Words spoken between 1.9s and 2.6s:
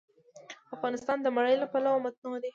متنوع دی.